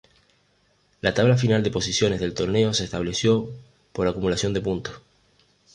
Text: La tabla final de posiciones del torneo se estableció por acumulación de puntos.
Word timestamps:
La 1.01 1.13
tabla 1.13 1.37
final 1.37 1.61
de 1.61 1.69
posiciones 1.69 2.19
del 2.19 2.33
torneo 2.33 2.73
se 2.73 2.85
estableció 2.85 3.51
por 3.93 4.07
acumulación 4.07 4.51
de 4.51 4.61
puntos. 4.61 4.99